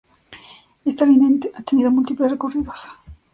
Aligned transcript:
Esta 0.83 1.05
línea 1.05 1.51
ha 1.53 1.61
tenido 1.61 1.91
múltiples 1.91 2.31
recorridos. 2.31 2.87